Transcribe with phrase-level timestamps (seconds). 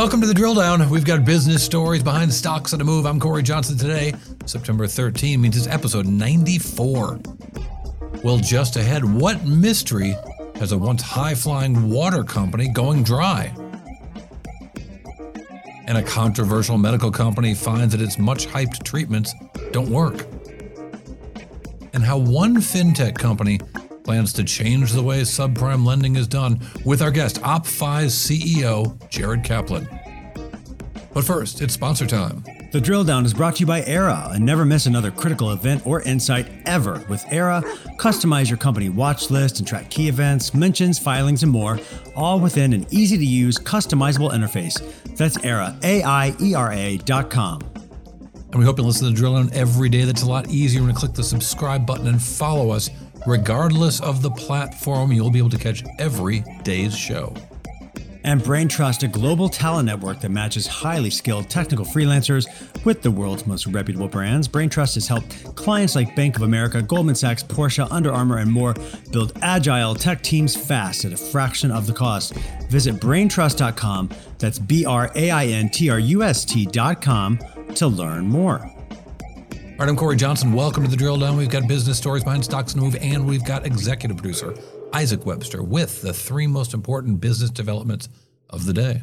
[0.00, 0.88] Welcome to the drill down.
[0.88, 3.04] We've got business stories behind stocks on the move.
[3.04, 4.14] I'm Cory Johnson today.
[4.46, 7.20] September 13 means it's episode 94.
[8.24, 10.16] Well, just ahead, what mystery
[10.54, 13.54] has a once high flying water company going dry?
[15.86, 19.34] And a controversial medical company finds that its much hyped treatments
[19.70, 20.26] don't work.
[21.92, 23.60] And how one fintech company
[24.10, 29.44] plans to change the way subprime lending is done with our guest, OppFi's CEO, Jared
[29.44, 29.99] Kaplan.
[31.20, 32.42] But first, it's sponsor time.
[32.72, 35.86] The drill down is brought to you by Aiera, and never miss another critical event
[35.86, 37.04] or insight ever.
[37.10, 37.60] With Aiera,
[37.98, 41.78] customize your company watch list and track key events, mentions, filings, and more,
[42.16, 44.80] all within an easy to use, customizable interface.
[45.14, 47.60] That's Aiera, A I E R A dot com.
[47.74, 50.04] And we hope you listen to the drill down every day.
[50.04, 52.88] That's a lot easier when you click the subscribe button and follow us.
[53.26, 57.34] Regardless of the platform, you'll be able to catch every day's show.
[58.22, 62.46] And BrainTrust, a global talent network that matches highly skilled technical freelancers
[62.84, 64.46] with the world's most reputable brands.
[64.46, 68.74] BrainTrust has helped clients like Bank of America, Goldman Sachs, Porsche, Under Armour, and more
[69.10, 72.34] build agile tech teams fast at a fraction of the cost.
[72.68, 77.38] Visit braintrust.com, that's B R A I N T R U S T.com
[77.74, 78.60] to learn more.
[78.60, 80.52] All right, I'm Cory Johnson.
[80.52, 81.38] Welcome to the drill down.
[81.38, 84.54] We've got business stories behind stocks and move, and we've got executive producer
[84.92, 88.08] Isaac Webster with the three most important business developments
[88.48, 89.02] of the day.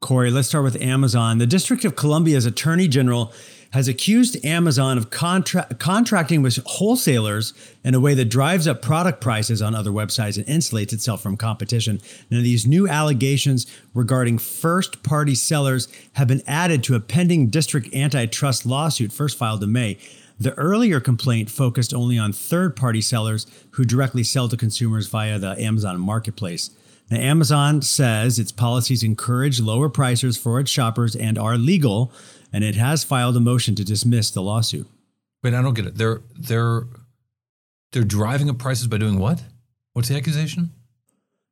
[0.00, 1.38] Cory, let's start with Amazon.
[1.38, 3.32] The District of Columbia's Attorney General
[3.72, 7.52] has accused Amazon of contra- contracting with wholesalers
[7.84, 11.36] in a way that drives up product prices on other websites and insulates itself from
[11.36, 12.00] competition.
[12.30, 17.94] Now, these new allegations regarding first party sellers have been added to a pending district
[17.94, 19.98] antitrust lawsuit first filed in May.
[20.40, 25.38] The earlier complaint focused only on third party sellers who directly sell to consumers via
[25.38, 26.70] the Amazon marketplace.
[27.10, 32.10] Now, Amazon says its policies encourage lower prices for its shoppers and are legal,
[32.54, 34.86] and it has filed a motion to dismiss the lawsuit.
[35.42, 35.96] Wait, I don't get it.
[35.96, 36.84] They're they're
[37.92, 39.42] they're driving up prices by doing what?
[39.92, 40.70] What's the accusation?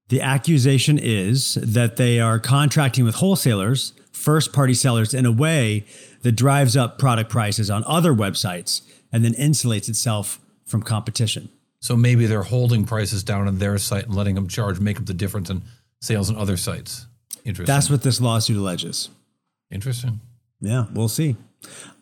[0.09, 5.85] The accusation is that they are contracting with wholesalers, first party sellers, in a way
[6.23, 11.49] that drives up product prices on other websites and then insulates itself from competition.
[11.81, 15.07] So maybe they're holding prices down on their site and letting them charge, make up
[15.07, 15.63] the difference in
[16.01, 17.07] sales on other sites.
[17.45, 17.73] Interesting.
[17.73, 19.11] That's what this lawsuit alleges.
[19.71, 20.21] Interesting.
[20.61, 21.37] Yeah, we'll see.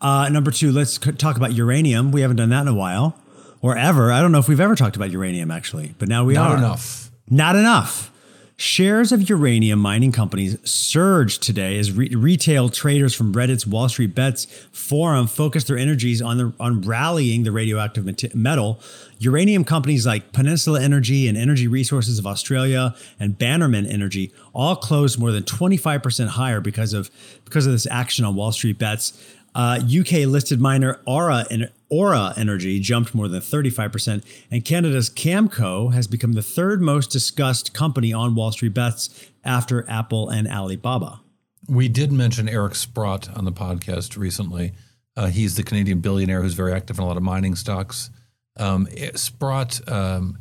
[0.01, 2.11] Uh, number two, let's talk about uranium.
[2.11, 3.21] We haven't done that in a while
[3.61, 4.13] or ever.
[4.13, 6.57] I don't know if we've ever talked about uranium actually, but now we Not are.
[6.57, 7.11] Not enough.
[7.29, 8.11] Not enough.
[8.59, 14.15] Shares of uranium mining companies surged today as re- retail traders from Reddit's Wall Street
[14.15, 18.81] Bets forum focused their energies on the on rallying the radioactive metal.
[19.19, 25.19] Uranium companies like Peninsula Energy and Energy Resources of Australia and Bannerman Energy all closed
[25.19, 27.11] more than 25% higher because of
[27.45, 29.13] because of this action on Wall Street Bets.
[29.55, 31.45] Uh, UK listed miner Aura,
[31.89, 37.73] Aura Energy jumped more than 35%, and Canada's Cameco has become the third most discussed
[37.73, 41.21] company on Wall Street bets after Apple and Alibaba.
[41.69, 44.73] We did mention Eric Sprott on the podcast recently.
[45.17, 48.11] Uh, he's the Canadian billionaire who's very active in a lot of mining stocks.
[48.59, 50.39] Um, Sprott, um,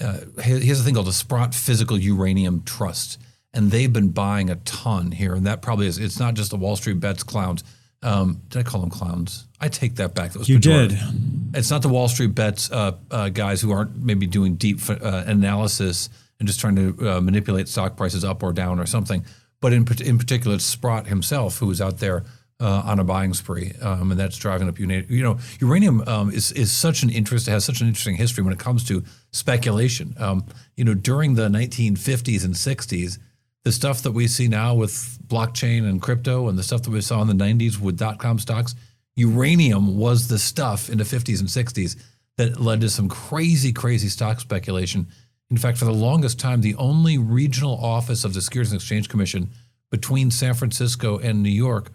[0.00, 3.18] uh, he has a thing called the Sprott Physical Uranium Trust,
[3.52, 5.34] and they've been buying a ton here.
[5.34, 7.64] And that probably is, it's not just the Wall Street bets clowns.
[8.02, 9.46] Um, did I call them clowns?
[9.60, 10.32] I take that back.
[10.32, 10.88] That was You pejorative.
[10.90, 11.56] did.
[11.58, 15.24] It's not the Wall Street bets uh, uh, guys who aren't maybe doing deep uh,
[15.26, 16.08] analysis
[16.38, 19.24] and just trying to uh, manipulate stock prices up or down or something.
[19.60, 22.24] But in in particular, it's Sprott himself who is out there
[22.60, 25.06] uh, on a buying spree, um, and that's driving up uranium.
[25.10, 27.48] You know, uranium um, is is such an interest.
[27.48, 29.02] It has such an interesting history when it comes to
[29.32, 30.14] speculation.
[30.18, 30.44] Um,
[30.76, 33.18] you know, during the 1950s and 60s,
[33.66, 37.00] the stuff that we see now with blockchain and crypto, and the stuff that we
[37.00, 38.76] saw in the 90s with dot com stocks,
[39.16, 41.96] uranium was the stuff in the 50s and 60s
[42.36, 45.08] that led to some crazy, crazy stock speculation.
[45.50, 49.08] In fact, for the longest time, the only regional office of the Securities and Exchange
[49.08, 49.50] Commission
[49.90, 51.90] between San Francisco and New York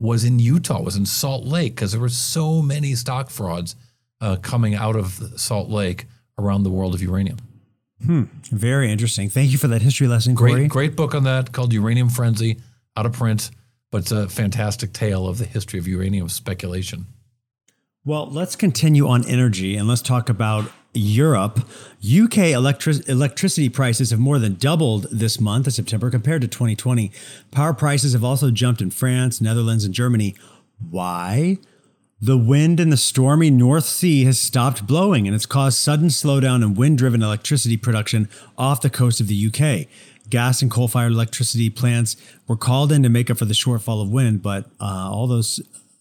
[0.00, 3.76] was in Utah, was in Salt Lake, because there were so many stock frauds
[4.20, 7.38] uh, coming out of Salt Lake around the world of uranium.
[8.04, 9.28] Hmm, very interesting.
[9.28, 10.52] Thank you for that history lesson, Cory.
[10.52, 12.58] Great, great book on that called Uranium Frenzy,
[12.96, 13.50] out of print,
[13.90, 17.06] but it's a fantastic tale of the history of uranium speculation.
[18.04, 21.60] Well, let's continue on energy and let's talk about Europe.
[22.02, 27.12] UK electric- electricity prices have more than doubled this month of September compared to 2020.
[27.50, 30.34] Power prices have also jumped in France, Netherlands, and Germany.
[30.90, 31.58] Why?
[32.24, 36.62] The wind in the stormy North Sea has stopped blowing and it's caused sudden slowdown
[36.62, 39.88] in wind driven electricity production off the coast of the UK.
[40.30, 42.16] gas and coal fired electricity plants
[42.46, 45.58] were called in to make up for the shortfall of wind, but uh, all those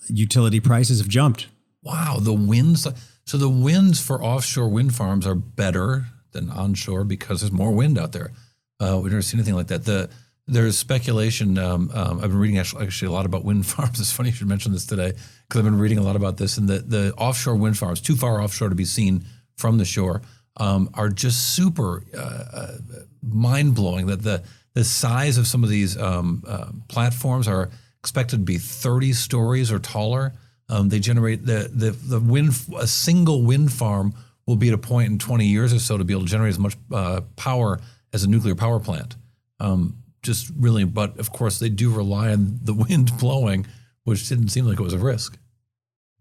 [0.09, 1.47] utility prices have jumped.
[1.81, 2.87] Wow, the winds.
[3.25, 7.97] So the winds for offshore wind farms are better than onshore because there's more wind
[7.97, 8.31] out there.
[8.79, 9.85] Uh, we've never seen anything like that.
[9.85, 10.07] The
[10.51, 11.57] there's speculation.
[11.57, 13.99] Um, um, I've been reading actually, actually, a lot about wind farms.
[13.99, 15.13] It's funny you should mention this today
[15.47, 16.57] because I've been reading a lot about this.
[16.57, 19.25] And the, the offshore wind farms, too far offshore to be seen
[19.55, 20.21] from the shore,
[20.57, 22.77] um, are just super uh, uh,
[23.23, 24.07] mind blowing.
[24.07, 24.43] That the
[24.73, 27.69] the size of some of these um, uh, platforms are
[27.99, 30.33] expected to be 30 stories or taller.
[30.67, 34.13] Um, they generate the the the wind a single wind farm
[34.45, 36.49] will be at a point in 20 years or so to be able to generate
[36.49, 37.79] as much uh, power
[38.11, 39.15] as a nuclear power plant.
[39.59, 43.65] Um, just really, but of course they do rely on the wind blowing,
[44.03, 45.37] which didn't seem like it was a risk.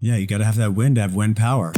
[0.01, 1.73] Yeah, you got to have that wind to have wind power.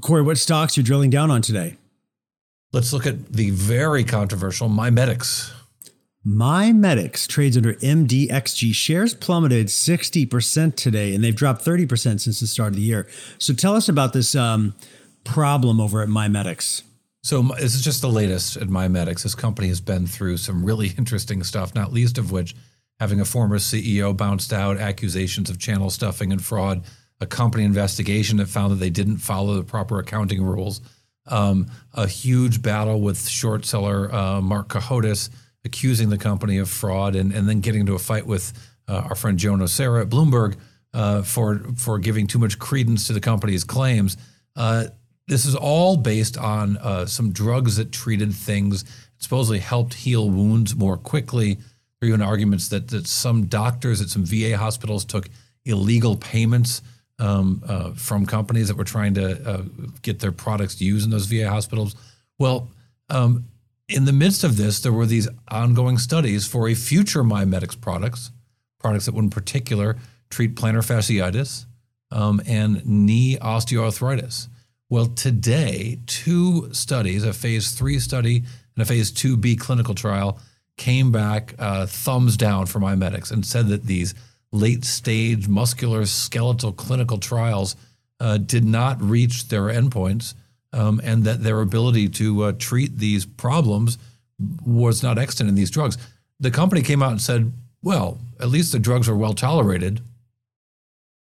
[0.00, 1.76] Cory, what stocks you're drilling down on today?
[2.72, 5.52] Let's look at the very controversial MiMedx.
[6.26, 8.74] MiMedx trades under MDXG.
[8.74, 13.08] Shares plummeted 60% today, and they've dropped 30% since the start of the year.
[13.38, 14.74] So tell us about this um,
[15.24, 16.82] problem over at MiMedx.
[17.22, 19.22] So this is just the latest at MiMedx.
[19.22, 22.54] This company has been through some really interesting stuff, not least of which
[22.98, 26.84] having a former CEO bounced out, accusations of channel stuffing and fraud,
[27.20, 30.80] a company investigation that found that they didn't follow the proper accounting rules,
[31.26, 35.30] um, a huge battle with short seller uh, Marc Cohodes
[35.64, 38.52] accusing the company of fraud and, and then getting into a fight with
[38.88, 40.56] uh, our friend Joe Nocera at Bloomberg
[40.92, 44.16] uh, for for giving too much credence to the company's claims.
[45.32, 48.84] This is all based on uh, some drugs that treated things,
[49.16, 51.54] supposedly helped heal wounds more quickly.
[51.54, 51.62] There
[52.02, 55.30] are even arguments that that some doctors at some VA hospitals took
[55.64, 56.82] illegal payments
[57.18, 59.62] um, uh, from companies that were trying to uh,
[60.02, 61.96] get their products used in those VA hospitals.
[62.38, 62.68] Well,
[63.08, 63.46] um,
[63.88, 68.32] in the midst of this, there were these ongoing studies for a future MiMedx products,
[68.78, 69.96] products that would in particular
[70.28, 71.64] treat plantar fasciitis
[72.10, 74.48] um, and knee osteoarthritis.
[74.92, 78.44] Well, today, two studies, a phase three study
[78.76, 80.38] and a phase 2B clinical trial,
[80.76, 84.14] came back uh, thumbs down for MiMedx and said that these
[84.52, 87.74] late stage muscular skeletal clinical trials
[88.20, 90.34] uh, did not reach their endpoints
[90.74, 93.96] um, and that their ability to uh, treat these problems
[94.66, 95.96] was not extant in these drugs.
[96.38, 97.50] The company came out and said,
[97.82, 100.02] well, at least the drugs are well tolerated.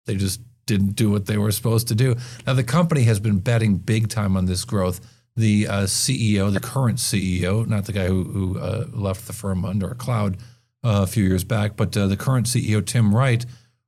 [0.04, 2.16] They just didn't do what they were supposed to do.
[2.46, 5.00] Now, the company has been betting big time on this growth.
[5.36, 9.64] The uh, CEO, the current CEO, not the guy who, who uh, left the firm
[9.64, 10.36] under a cloud
[10.84, 13.44] uh, a few years back, but uh, the current CEO, Tim Wright,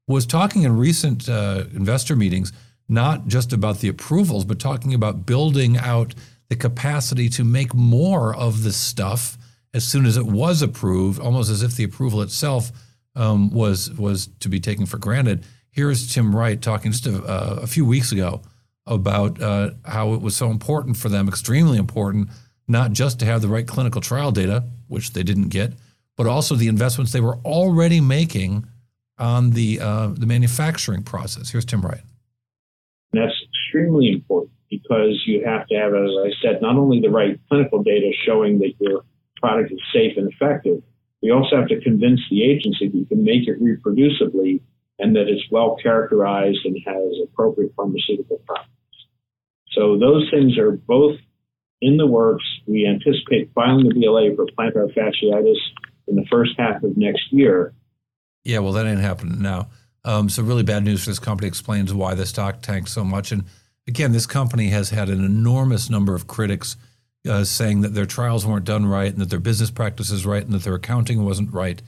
[0.09, 2.53] was talking in recent uh, investor meetings
[2.89, 6.15] not just about the approvals, but talking about building out
[6.49, 9.37] the capacity to make more of this stuff
[9.75, 12.71] as soon as it was approved, almost as if the approval itself
[13.15, 15.45] um, was was to be taken for granted.
[15.77, 18.41] Here's Tim Wright talking just a, uh, a few weeks ago
[18.87, 22.31] about uh, how it was so important for them, extremely important,
[22.67, 25.75] not just to have the right clinical trial data, which they didn't get,
[26.17, 28.67] but also the investments they were already making
[29.19, 31.51] on the uh, the manufacturing process.
[31.51, 32.01] Here's Tim Wright.
[33.13, 37.39] That's extremely important because you have to have, as I said, not only the right
[37.51, 39.05] clinical data showing that your
[39.37, 40.83] product is safe and effective,
[41.21, 44.63] we also have to convince the agency that you can make it reproducibly
[44.99, 48.73] and that it's well characterized and has appropriate pharmaceutical properties.
[49.73, 51.17] So those things are both
[51.83, 52.45] in the works.
[52.67, 55.59] We anticipate filing the BLA for plantar fasciitis
[56.09, 57.75] in the first half of next year.
[58.45, 59.69] Yeah, well, that ain't happening now.
[60.05, 63.33] Um, so really bad news for this company explains why the stock tanked so much.
[63.33, 63.45] And
[63.89, 66.77] again, this company has had an enormous number of critics
[67.29, 70.53] uh, saying that their trials weren't done right and that their business practices right and
[70.53, 71.83] that their accounting wasn't right.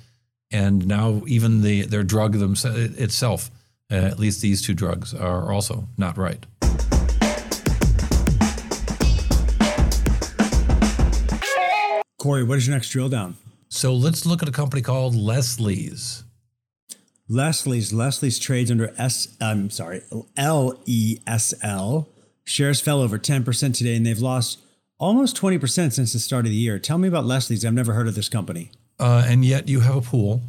[0.50, 3.50] And now even the their drug themselves itself,
[3.90, 6.44] uh, at least these two drugs, are also not right.
[12.18, 13.36] Corey, what is your next drill down?
[13.68, 16.24] So let's look at a company called Leslie's.
[17.28, 19.36] Leslie's Leslie's trades under S.
[19.40, 20.02] I'm sorry,
[20.36, 22.08] L E S L.
[22.44, 24.58] Shares fell over 10% today, and they've lost
[24.98, 26.78] almost 20% since the start of the year.
[26.78, 27.64] Tell me about Leslie's.
[27.64, 28.70] I've never heard of this company.
[28.98, 30.42] Uh, and yet you have a pool.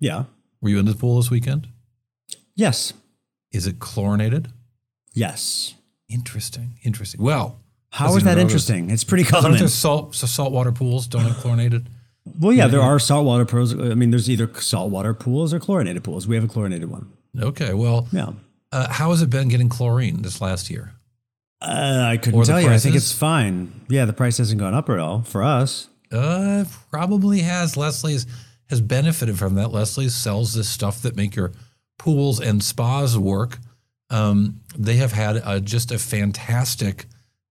[0.00, 0.24] Yeah.
[0.60, 1.68] Were you in the pool this weekend?
[2.54, 2.92] Yes.
[3.52, 4.48] Is it chlorinated?
[5.12, 5.74] Yes.
[6.08, 6.78] Interesting.
[6.84, 7.22] Interesting.
[7.22, 7.58] Well,
[7.90, 8.90] how is that interesting?
[8.90, 9.52] It's pretty common.
[9.52, 11.88] There's salt, so saltwater pools don't have chlorinated.
[12.40, 13.74] Well, yeah, there are saltwater pools.
[13.74, 16.26] I mean, there's either saltwater pools or chlorinated pools.
[16.26, 17.12] We have a chlorinated one.
[17.38, 18.30] Okay, well, yeah.
[18.70, 20.92] Uh, how has it been getting chlorine this last year?
[21.60, 22.68] Uh, I couldn't Or tell you.
[22.70, 23.82] I think it's fine.
[23.88, 25.88] Yeah, the price hasn't gone up at all for us.
[26.12, 27.76] Uh, probably has.
[27.76, 28.26] Leslie's
[28.68, 29.68] has benefited from that.
[29.68, 31.52] Leslie sells this stuff that make your
[31.98, 33.58] pools and spas work.
[34.10, 37.06] Um, they have had uh just a fantastic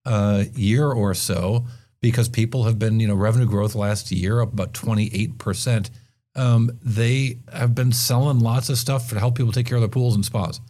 [0.05, 1.65] uh, year or so
[2.01, 5.89] because people have been, you know, revenue growth last year up about twenty eight percent.
[6.35, 9.89] Um, they have been selling lots of stuff to help people take care of their
[9.89, 10.61] pools and spas,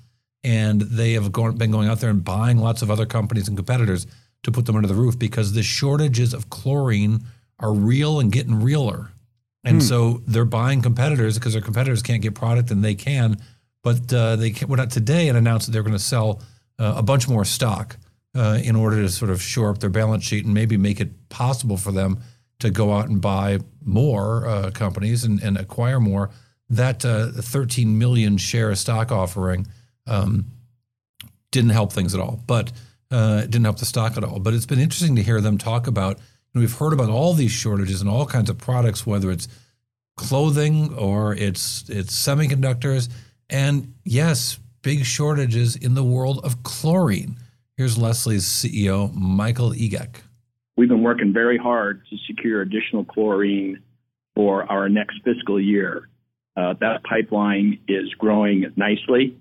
[0.43, 3.57] and they have gone, been going out there and buying lots of other companies and
[3.57, 4.07] competitors
[4.43, 7.23] to put them under the roof because the shortages of chlorine
[7.61, 9.11] are real and getting realer.
[9.63, 13.37] And so they're buying competitors because their competitors can't get product and they can,
[13.83, 16.41] but uh, they went out today and announced that they're going to sell
[16.79, 17.97] uh, a bunch more stock
[18.35, 21.29] uh, in order to sort of shore up their balance sheet and maybe make it
[21.29, 22.19] possible for them
[22.59, 26.29] to go out and buy more uh, companies and, and acquire more.
[26.69, 29.67] That uh, 13 million share stock offering
[30.07, 30.45] um,
[31.51, 32.71] didn't help things at all, but
[33.11, 34.39] uh, it didn't help the stock at all.
[34.39, 36.17] But it's been interesting to hear them talk about.
[36.53, 39.47] Know, we've heard about all these shortages in all kinds of products, whether it's
[40.17, 43.09] clothing or it's it's semiconductors,
[43.49, 47.37] and yes, big shortages in the world of chlorine.
[47.77, 50.17] Here's Leslie's CEO, Michael Egeck.
[50.75, 53.81] We've been working very hard to secure additional chlorine
[54.35, 56.09] for our next fiscal year.
[56.57, 59.37] Uh, that pipeline is growing nicely,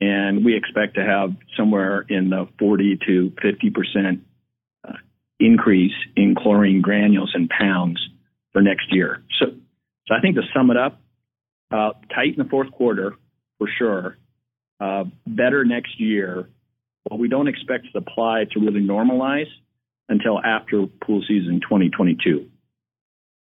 [0.00, 4.20] and we expect to have somewhere in the 40 to 50 percent
[5.44, 8.00] increase in chlorine granules in pounds
[8.52, 9.22] for next year.
[9.38, 9.46] So,
[10.06, 11.00] so I think to sum it up,
[11.70, 13.14] uh, tight in the fourth quarter
[13.58, 14.18] for sure.
[14.80, 16.48] Uh, better next year,
[17.08, 19.50] but we don't expect supply to really normalize
[20.08, 22.48] until after pool season 2022.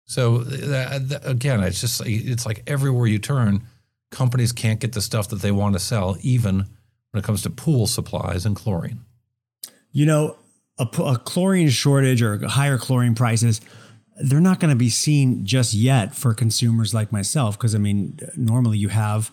[0.06, 3.62] So uh, th- again, it's just it's like everywhere you turn,
[4.10, 6.66] companies can't get the stuff that they want to sell, even
[7.10, 9.04] when it comes to pool supplies and chlorine.
[9.92, 10.36] You know,
[10.80, 13.60] a, a chlorine shortage or higher chlorine prices,
[14.16, 17.58] they're not going to be seen just yet for consumers like myself.
[17.58, 19.30] Because I mean, normally you have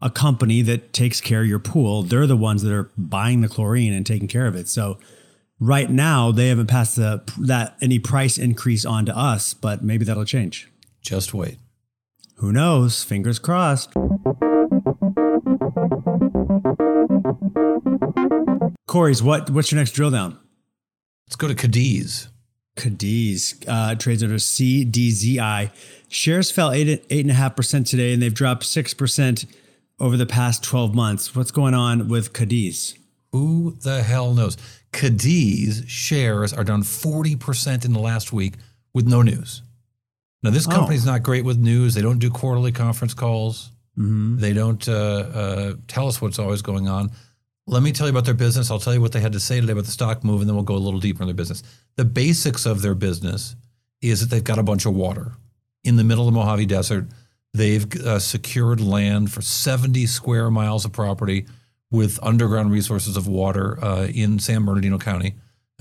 [0.00, 2.02] a company that takes care of your pool.
[2.02, 4.68] They're the ones that are buying the chlorine and taking care of it.
[4.68, 4.98] So
[5.58, 10.04] right now they haven't passed the that any price increase on to us, but maybe
[10.04, 10.68] that'll change.
[11.02, 11.58] Just wait.
[12.36, 13.02] Who knows?
[13.02, 13.92] Fingers crossed.
[18.86, 19.50] Cory's what?
[19.50, 20.38] What's your next drill down?
[21.28, 22.28] Let's go to Cadiz.
[22.74, 25.70] Cadiz uh, trades under CDZI.
[26.08, 29.44] Shares fell eight eight and a half percent today, and they've dropped six percent
[30.00, 31.36] over the past twelve months.
[31.36, 32.96] What's going on with Cadiz?
[33.32, 34.56] Who the hell knows?
[34.90, 38.54] Cadiz shares are down 40% in the last week
[38.94, 39.60] with no news.
[40.42, 40.70] Now, this Oh.
[40.70, 41.92] company's not great with news.
[41.92, 43.70] They don't do quarterly conference calls.
[43.98, 44.38] Mm-hmm.
[44.38, 47.10] They don't uh, uh, tell us what's always going on.
[47.70, 48.70] Let me tell you about their business.
[48.70, 50.56] I'll tell you what they had to say today about the stock move, and then
[50.56, 51.62] we'll go a little deeper in their business.
[51.96, 53.56] The basics of their business
[54.00, 55.32] is that they've got a bunch of water
[55.84, 57.08] in the middle of the Mojave Desert.
[57.52, 61.44] They've uh, secured land for 70 square miles of property
[61.90, 65.34] with underground resources of water uh, in San Bernardino County,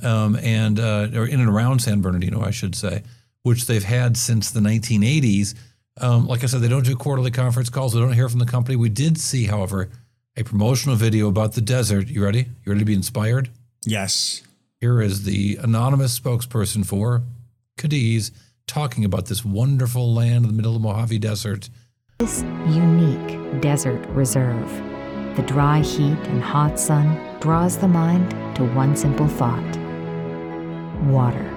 [0.03, 3.03] um, and uh, or in and around San Bernardino, I should say,
[3.43, 5.55] which they've had since the 1980s.
[6.01, 7.95] Um, like I said, they don't do quarterly conference calls.
[7.95, 8.75] We don't hear from the company.
[8.75, 9.89] We did see, however,
[10.37, 12.07] a promotional video about the desert.
[12.07, 12.41] You ready?
[12.63, 13.49] You ready to be inspired?
[13.85, 14.43] Yes.
[14.79, 17.23] Here is the anonymous spokesperson for
[17.77, 18.31] Cadiz
[18.67, 21.69] talking about this wonderful land in the middle of the Mojave Desert.
[22.19, 24.69] This unique desert reserve,
[25.35, 29.77] the dry heat and hot sun draws the mind to one simple thought
[31.05, 31.53] water.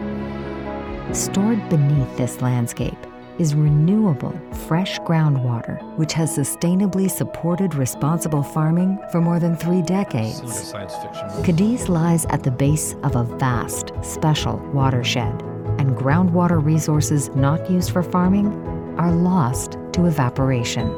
[1.12, 2.96] Stored beneath this landscape
[3.38, 10.42] is renewable, fresh groundwater, which has sustainably supported responsible farming for more than three decades.
[10.42, 11.42] Like a science fiction movie.
[11.44, 15.42] Cadiz lies at the base of a vast, special watershed,
[15.78, 18.48] and groundwater resources not used for farming
[18.98, 20.88] are lost to evaporation.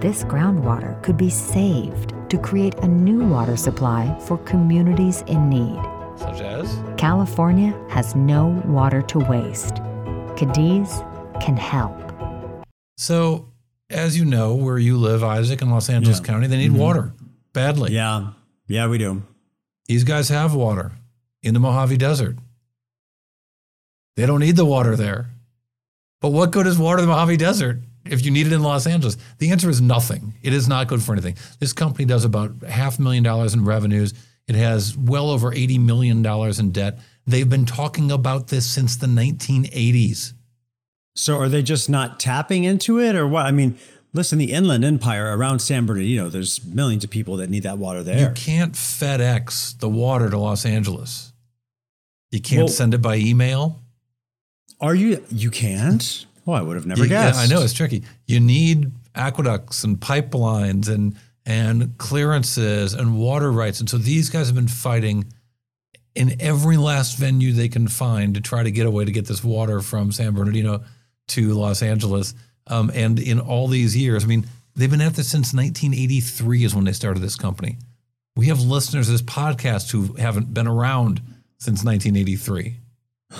[0.00, 5.80] This groundwater could be saved to create a new water supply for communities in need.
[6.16, 6.78] Such as?
[6.96, 9.76] California has no water to waste.
[10.36, 11.04] Cadiz
[11.42, 11.96] can help.
[12.96, 13.48] So,
[13.90, 16.24] as you know, where you live, Isaac, in Los Angeles Yeah.
[16.24, 16.80] County, they need mm-hmm.
[16.80, 17.12] water
[17.52, 17.92] badly.
[17.92, 18.28] Yeah.
[18.68, 19.22] Yeah, we do.
[19.86, 20.92] These guys have water
[21.42, 22.36] in the Mojave Desert.
[24.16, 25.30] They don't need the water there.
[26.20, 28.86] But what good is water in the Mojave Desert if you need it in Los
[28.86, 29.16] Angeles?
[29.38, 30.34] The answer is nothing.
[30.42, 31.36] It is not good for anything.
[31.58, 34.14] This company does about half a million dollars in revenues.
[34.46, 37.00] It has well over $80 million in debt.
[37.26, 40.34] They've been talking about this since the 1980s.
[41.14, 43.46] So are they just not tapping into it or what?
[43.46, 43.78] I mean,
[44.14, 48.02] Listen, the Inland Empire around San Bernardino, there's millions of people that need that water
[48.02, 48.28] there.
[48.28, 51.32] You can't FedEx the water to Los Angeles.
[52.30, 53.80] You can't Well- send it by email.
[54.82, 55.24] Are you?
[55.30, 56.26] You can't?
[56.46, 57.38] Oh, I would have never You- yeah, guessed.
[57.40, 58.02] I know it's tricky.
[58.26, 61.14] You need aqueducts and pipelines and
[61.46, 65.24] and clearances and water rights, and so these guys have been fighting
[66.14, 69.42] in every last venue they can find to try to get away to get this
[69.42, 70.82] water from San Bernardino
[71.28, 72.34] to Los Angeles.
[72.66, 76.74] Um, and in all these years, I mean, they've been at this since 1983 is
[76.74, 77.78] when they started this company.
[78.36, 81.20] We have listeners to this podcast who haven't been around
[81.58, 82.76] since 1983.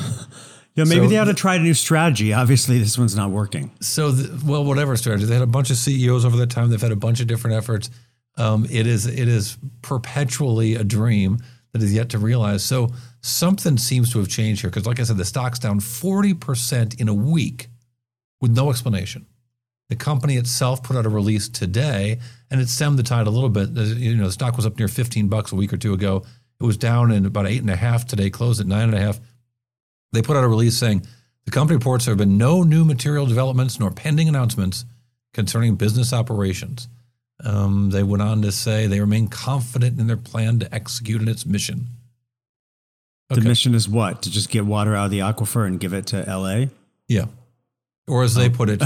[0.74, 2.32] Yeah, maybe So- they ought to try a new strategy.
[2.32, 3.70] Obviously, this one's not working.
[3.80, 6.70] So, the, well, whatever strategy they had a bunch of CEOs over the time.
[6.70, 7.90] They've had a bunch of different efforts.
[8.38, 11.40] Um, it is it is perpetually a dream
[11.72, 12.64] that is yet to realize.
[12.64, 12.88] So
[13.20, 16.98] something seems to have changed here because, like I said, the stock's down forty percent
[16.98, 17.68] in a week
[18.42, 19.25] with no explanation.
[19.88, 22.18] The company itself put out a release today,
[22.50, 23.75] and it stemmed the tide a little bit.
[23.75, 26.25] The- You know, the stock was up near fifteen bucks a week or two ago.
[26.61, 29.00] It was down in about eight and a half today, closed at nine and a
[29.00, 29.18] half.
[30.12, 31.06] They put out a release saying
[31.44, 34.84] the company reports there have been no new material developments nor pending announcements
[35.34, 36.88] concerning business operations.
[37.44, 41.28] Um, they went on to say they remain confident in their plan to execute in
[41.28, 41.87] its mission.
[43.28, 44.22] The mission is what?
[44.22, 46.66] To just get water out of the aquifer and give it to LA?
[47.08, 47.25] Yeah.
[48.09, 48.50] Or as they oh.
[48.50, 48.82] put it,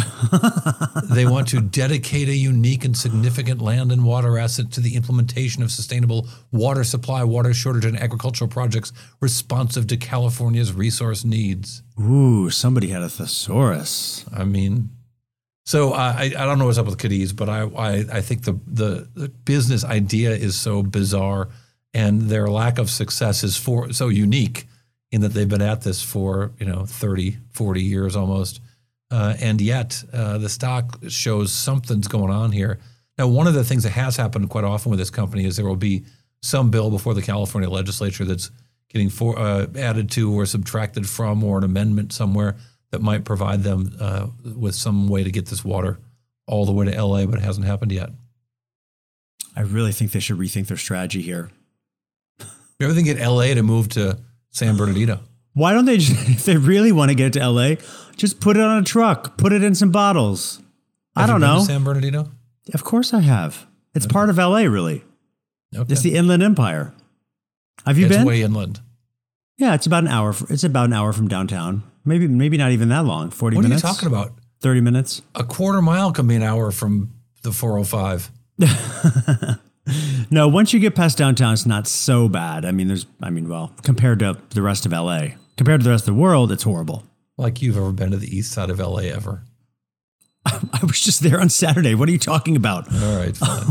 [1.11, 5.63] they want to dedicate a unique and significant land and water asset to the implementation
[5.63, 11.83] of sustainable water supply, water shortage, and agricultural projects responsive to California's resource needs.
[11.99, 14.27] Ooh, somebody had a thesaurus.
[14.35, 14.91] I mean,
[15.65, 18.61] so I, I don't know what's up with Cadiz, but I, I, I think the,
[18.67, 21.49] the, the business idea is so bizarre
[21.93, 24.69] and their lack of success is for so unique
[25.11, 28.61] in that they've been at this for, you know, 30, 40 years almost.
[29.11, 32.81] Uh, and yet uh, the stock shows something's going on here.
[33.19, 35.67] Now, one of the things that has happened quite often with this company is there
[35.67, 36.05] will be
[36.43, 38.51] some bill before the California legislature that's
[38.91, 42.57] getting for, uh, added to or subtracted from or an amendment somewhere
[42.91, 44.27] that might provide them uh,
[44.57, 45.99] with some way to get this water
[46.47, 48.11] all the way to LA, but it hasn't happened yet.
[49.57, 51.51] I really think they should rethink their strategy here.
[52.79, 54.19] You ever think get LA to move to
[54.51, 55.21] San Bernardino?
[55.57, 57.77] Why don't they just, if they really want to get to LA,
[58.17, 60.61] just put it on a truck, put it in some bottles?
[61.17, 61.63] I Have you don't know.
[61.65, 62.31] San Bernardino?
[62.75, 63.67] Of course I have.
[63.95, 65.03] It's part of LA, really.
[65.75, 65.91] Okay.
[65.93, 66.93] It's the Inland Empire.
[67.87, 68.27] Have you it's been?
[68.27, 68.81] way inland.
[69.57, 70.35] yeah, it's about an hour.
[70.51, 71.83] It's about an hour from downtown.
[72.05, 73.31] Maybe, maybe not even that long.
[73.31, 73.83] Forty What minutes.
[73.83, 74.33] are you talking about?
[74.61, 75.23] Thirty minutes.
[75.35, 78.31] A quarter mile can be an hour from the 405.
[80.31, 82.65] No, once you get past downtown, it's not so bad.
[82.65, 85.91] I mean, there's, I mean, well, compared to the rest of LA, compared to the
[85.91, 87.05] rest of the world, it's horrible.
[87.37, 89.43] Like you've ever been to the east side of LA ever.
[90.47, 91.95] I was just there on Saturday.
[91.95, 92.93] What are you talking about?
[92.93, 93.65] All right, fine.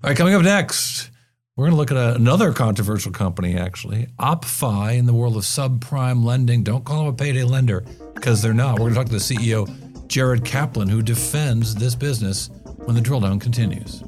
[0.00, 1.10] All right, coming up next,
[1.56, 4.06] we're going to look at a, another controversial company, actually.
[4.20, 6.62] OppFi in the world of subprime lending.
[6.62, 8.78] Don't call them a payday lender because they're not.
[8.78, 12.48] We're going to talk to the CEO, Jared Kaplan, who defends this business
[12.84, 14.04] when the drill down continues.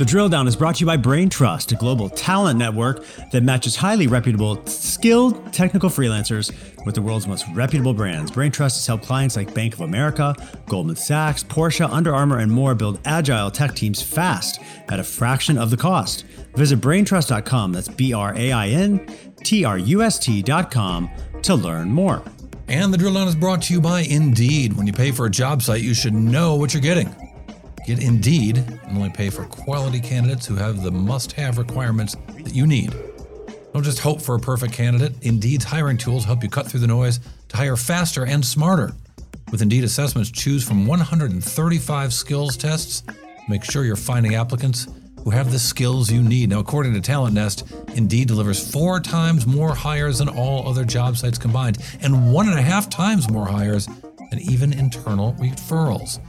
[0.00, 3.42] The Drill Down is brought to you by Brain Trust, a global talent network that
[3.42, 6.54] matches highly reputable, skilled technical freelancers
[6.86, 8.30] with the world's most reputable brands.
[8.30, 10.34] Brain Trust has helped clients like Bank of America,
[10.64, 15.58] Goldman Sachs, Porsche, Under Armour, and more build agile tech teams fast at a fraction
[15.58, 16.24] of the cost.
[16.54, 19.06] Visit braintrust.com, that's B R A I N
[19.44, 21.10] T R U S T.com
[21.42, 22.22] to learn more.
[22.68, 24.78] And the drill down is brought to you by Indeed.
[24.78, 27.29] When you pay for a job site, you should know what you're getting.
[27.86, 32.54] Get Indeed and only pay for quality candidates who have the must have requirements that
[32.54, 32.94] you need.
[33.72, 35.14] Don't just hope for a perfect candidate.
[35.22, 38.92] Indeed's hiring tools help you cut through the noise to hire faster and smarter.
[39.50, 43.02] With Indeed assessments, choose from 135 skills tests.
[43.48, 44.86] Make sure you're finding applicants
[45.24, 46.50] who have the skills you need.
[46.50, 47.64] Now, according to Talent Nest,
[47.94, 52.58] Indeed delivers four times more hires than all other job sites combined, and one and
[52.58, 53.86] a half times more hires
[54.30, 56.20] than even internal referrals.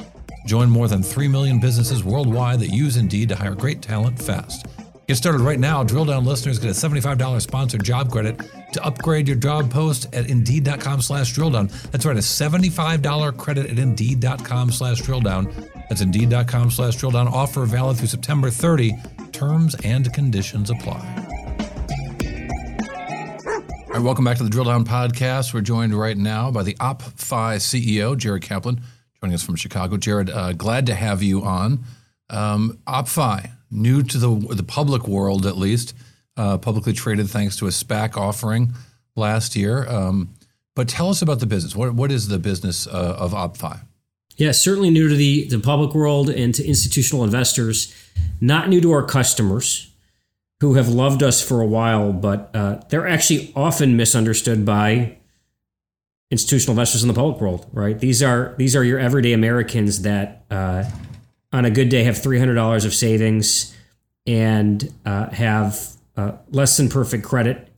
[0.45, 4.65] Join more than 3 million businesses worldwide that use Indeed to hire great talent fast.
[5.07, 5.83] Get started right now.
[5.83, 8.39] Drill down listeners get a $75 sponsored job credit
[8.71, 11.69] to upgrade your job post at indeed.com slash drill down.
[11.91, 15.53] That's right, a $75 credit at indeed.com slash drill down.
[15.89, 17.27] That's indeed.com slash drill down.
[17.27, 18.93] Offer valid through September 30.
[19.33, 21.27] Terms and conditions apply.
[23.91, 25.53] All right, welcome back to the Drill Down Podcast.
[25.53, 28.79] We're joined right now by the OppFi CEO, Jared Kaplan,
[29.21, 29.97] joining us from Chicago.
[29.97, 31.83] Jared, uh, glad to have you on.
[32.31, 35.93] Um, OppFi, new to the the public world at least,
[36.37, 38.73] uh, publicly traded thanks to a SPAC offering
[39.15, 39.87] last year.
[39.87, 40.33] Um,
[40.75, 41.75] but tell us about the business.
[41.75, 43.81] What what is the business uh, of OppFi?
[44.37, 47.93] Yeah, certainly new to the, the public world and to institutional investors,
[48.39, 49.91] not new to our customers
[50.61, 55.17] who have loved us for a while, but uh, they're actually often misunderstood by
[56.31, 57.99] institutional investors in the public world, right?
[57.99, 60.85] These are these are your everyday Americans that uh,
[61.51, 63.75] on a good day have three hundred dollars of savings
[64.25, 67.69] and uh, have uh, less than perfect credit,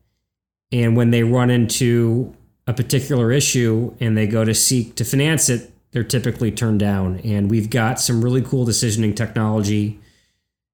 [0.71, 2.33] and when they run into
[2.67, 7.19] a particular issue and they go to seek to finance it, they're typically turned down.
[7.19, 9.99] And we've got some really cool decisioning technology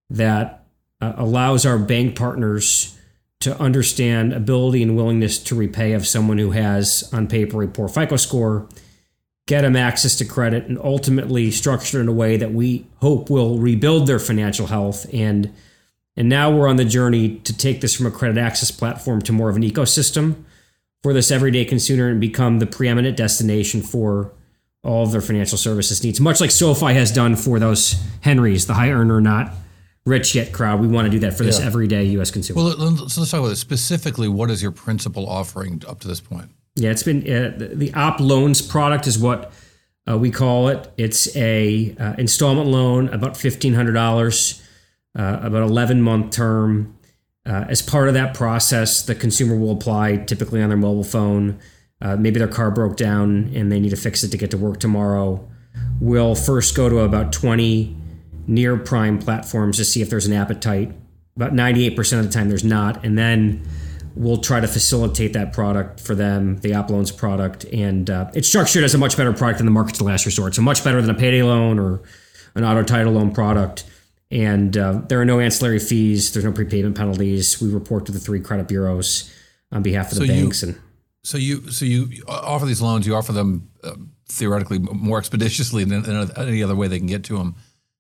[0.09, 0.65] that
[1.01, 2.98] uh, allows our bank partners
[3.39, 7.87] to understand ability and willingness to repay of someone who has on paper a poor
[7.87, 8.67] FICO score,
[9.47, 13.57] get them access to credit, and ultimately structure in a way that we hope will
[13.57, 15.05] rebuild their financial health.
[15.13, 15.53] And
[16.17, 19.31] and now we're on the journey to take this from a credit access platform to
[19.31, 20.43] more of an ecosystem
[21.01, 24.33] for this everyday consumer and become the preeminent destination for
[24.83, 28.73] all of their financial services needs, much like SoFi has done for those Henrys, the
[28.73, 29.53] high earner, not
[30.09, 30.79] rich yet crowd.
[30.81, 31.67] We want to do that for this Yeah.
[31.67, 32.31] everyday U.S.
[32.31, 32.57] consumer.
[32.61, 34.27] Well, let's, let's talk about it specifically.
[34.27, 36.49] What is your principal offering up to this point?
[36.75, 39.51] Yeah, it's been uh, the, the OppLoans product is what
[40.09, 40.91] uh, we call it.
[40.97, 44.61] It's a uh, installment loan, about fifteen hundred dollars,
[45.17, 46.95] uh, about eleven month term.
[47.45, 51.59] Uh, as part of that process, the consumer will apply typically on their mobile phone.
[52.01, 54.57] Uh, maybe their car broke down and they need to fix it to get to
[54.57, 55.45] work tomorrow.
[55.99, 57.95] We'll first go to about twenty
[58.49, 60.91] near prime platforms to see if there's an appetite.
[61.35, 63.65] About ninety eight percent of the time, there's not, and then
[64.15, 68.83] we'll try to facilitate that product for them, the OppLoans product, and uh, it's structured
[68.83, 70.55] as a much better product than the market to last resort.
[70.55, 72.01] So much better than a payday loan or
[72.55, 73.85] an auto title loan product.
[74.31, 76.33] And uh, there are no ancillary fees.
[76.33, 77.61] There's no prepayment penalties.
[77.61, 79.33] We report to the three credit bureaus
[79.71, 80.63] on behalf of the So you- banks.
[80.63, 80.75] and
[81.23, 83.07] So you so you offer these loans.
[83.07, 83.93] You offer them uh,
[84.27, 87.55] theoretically more expeditiously than, than any other way they can get to them.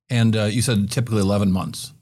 [0.09, 1.93] And uh, you said typically eleven months.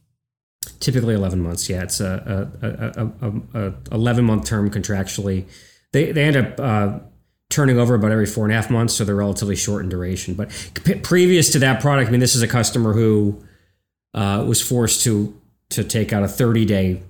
[0.80, 1.70] typically 11 months.
[1.70, 2.68] Yeah, it's a, a,
[3.02, 5.46] a, a, a 11 month term contractually.
[5.94, 7.00] They, they end up uh,
[7.50, 10.34] turning over about every four and a half months, so they're relatively short in duration.
[10.36, 10.50] But
[10.86, 13.42] p- previous to that product, I mean, this is a customer who
[14.14, 15.34] uh, was forced to
[15.70, 17.02] to take out a 30 day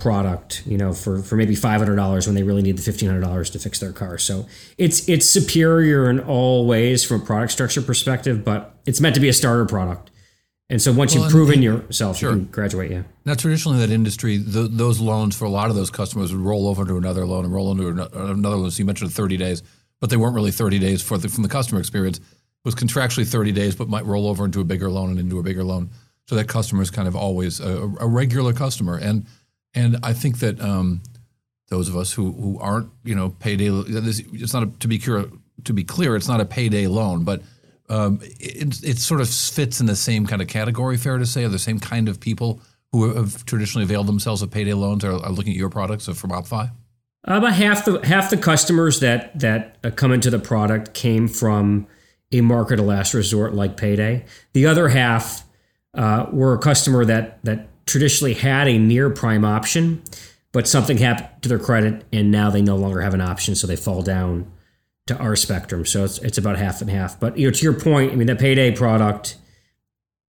[0.00, 3.78] product, you know, for, for maybe $500 when they really need the $1,500 to fix
[3.78, 4.18] their car.
[4.18, 4.46] So
[4.78, 9.20] it's it's superior in all ways from a product structure perspective, but it's meant to
[9.20, 10.10] be a starter product.
[10.72, 12.30] And so once Well, you've proven and- yourself, sure.
[12.30, 12.90] you can graduate.
[12.90, 13.02] Yeah.
[13.26, 16.40] Now, traditionally, in that industry, th those loans for a lot of those customers would
[16.40, 18.70] roll over to another loan and roll into another loan.
[18.70, 19.62] So you mentioned 30 days,
[20.00, 22.16] but they weren't really 30 days for the, from the customer experience.
[22.18, 25.38] It was contractually 30 days, but might roll over into a bigger loan and into
[25.38, 25.90] a bigger loan.
[26.26, 28.96] So that customer is kind of always a, a regular customer.
[28.96, 29.26] And
[29.74, 31.02] and I think that um,
[31.68, 33.68] those of us who who aren't, you know, payday.
[33.68, 35.26] It's not a, to be clear.
[35.64, 37.42] To be clear, it's not a payday loan, but
[37.92, 40.96] um, it, it sort of fits in the same kind of category.
[40.96, 44.50] Fair to say, are the same kind of people who have traditionally availed themselves of
[44.50, 46.70] payday loans are, are looking at your products from OppFi.
[47.24, 51.86] About half the half the customers that that uh, come into the product came from
[52.32, 54.24] a market of last resort like Payday.
[54.54, 55.44] The other half
[55.94, 60.02] uh, were a customer that that traditionally had a near prime option,
[60.50, 63.66] but something happened to their credit and now they no longer have an option, so
[63.66, 64.50] they fall down
[65.06, 65.84] to our spectrum.
[65.84, 67.18] So it's it's about half and half.
[67.18, 69.36] But you know, to your point, I mean, the Payday product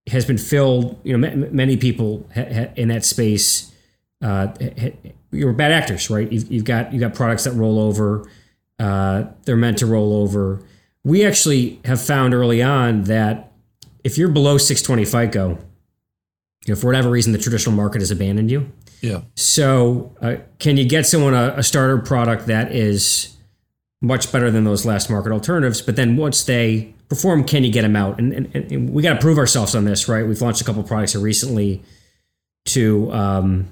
[0.08, 1.00] has been filled.
[1.04, 3.74] You know, ma- many people ha- ha- in that space
[4.24, 4.48] uh,
[5.32, 6.32] you're bad actors, right?
[6.32, 8.30] You've, you've got you got products that roll over.
[8.80, 10.62] Uh, they're meant to roll over.
[11.04, 13.52] We actually have found early on that
[14.04, 15.60] if you're below 620 FICO,
[16.66, 18.72] you know, for whatever reason, the traditional market has abandoned you.
[19.02, 19.22] Yeah.
[19.36, 23.36] So, uh, can you get someone a, a starter product that is
[24.04, 25.82] much better than those last market alternatives?
[25.82, 28.20] But then once they perform, can you get them out?
[28.20, 30.28] And, and, and we got to prove ourselves on this, right?
[30.28, 31.82] We've launched a couple products recently
[32.66, 33.68] to um,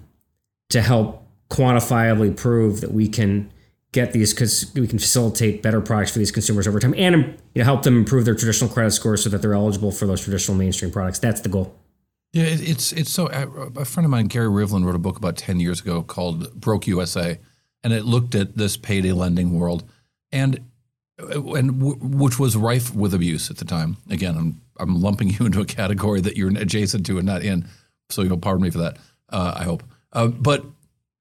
[0.70, 3.52] to help quantifiably prove that we can
[3.91, 7.60] get these because we can facilitate better products for these consumers over time and you
[7.60, 10.56] know, help them improve their traditional credit scores so that they're eligible for those traditional
[10.58, 11.20] mainstream products.
[11.20, 11.76] That's the goal.
[12.34, 13.28] Yeah, it's it's so.
[13.28, 16.88] A friend of mine, Gary Rivlin, wrote a book about ten years ago called "Broke
[16.88, 17.38] USA,"
[17.84, 19.84] and it looked at this payday lending world,
[20.32, 20.60] and
[21.17, 23.98] and w- which was rife with abuse at the time.
[24.10, 27.67] Again, I'm I'm lumping you into a category that you're adjacent to and not in,
[28.10, 28.98] so you'll pardon me for that.
[29.30, 29.84] Uh, I hope.
[30.13, 30.65] Uh, but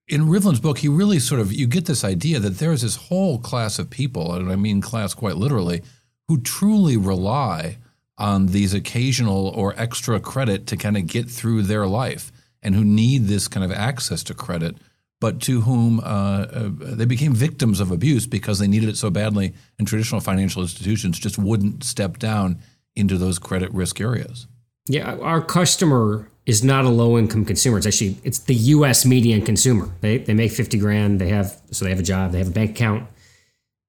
[0.08, 2.96] in Rivlin's book, he really sort of you get this idea that there is this
[2.96, 5.82] whole class of people, and I mean class quite literally,
[6.28, 7.78] who truly rely
[8.18, 12.84] on these occasional or extra credit to kind of get through their life, and who
[12.84, 14.76] need this kind of access to credit,
[15.20, 19.10] but to whom uh, uh, they became victims of abuse because they needed it so
[19.10, 22.58] badly, and traditional financial institutions just wouldn't step down
[22.96, 24.46] into those credit risk areas.
[24.88, 27.78] Yeah, our customer is not a low income consumer.
[27.78, 29.04] It's actually it's the U.S.
[29.04, 29.90] median consumer.
[30.00, 31.20] They they make fifty grand.
[31.20, 32.32] They have so they have a job.
[32.32, 33.06] They have a bank account,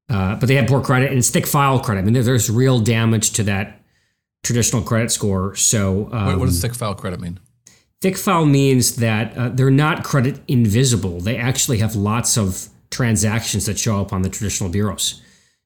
[0.09, 2.01] uh, but they have poor credit and it's thick file credit.
[2.01, 3.81] I mean, there, there's real damage to that
[4.43, 5.55] traditional credit score.
[5.55, 7.39] So um, what, what, does thick file credit mean?
[8.01, 11.19] Thick file means that uh, they're not credit invisible.
[11.21, 15.21] They actually have lots of transactions that show up on the traditional bureaus.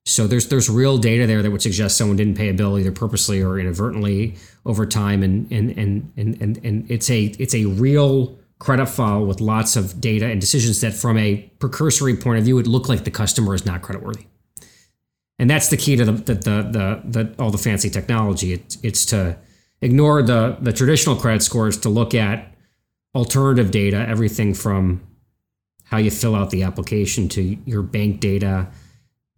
[0.06, 2.92] So there's there's real data there that would suggest someone didn't pay a bill either
[2.92, 7.66] purposely or inadvertently over time, and and and and and, and it's a it's a
[7.66, 12.46] real credit file with lots of data and decisions that, from a precursory point of
[12.46, 14.26] view, would look like the customer is not creditworthy.
[15.40, 18.54] And that's the key to the the the, the, the all the fancy technology.
[18.54, 19.38] It's it's to
[19.82, 22.54] ignore the the traditional credit scores to look at
[23.14, 25.02] alternative data, everything from
[25.86, 28.68] how you fill out the application to your bank data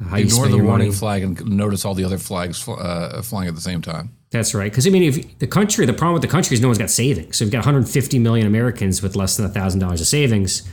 [0.06, 0.92] how Ignore the warning money.
[0.92, 4.12] flag and notice all the other flags uh, flying at the same time.
[4.30, 4.72] That's right.
[4.72, 6.92] Because I mean, if the country, the problem with the country is no one's got
[6.92, 7.38] savings.
[7.38, 10.70] So we've got 150 million Americans with less than thousand dollars of savings,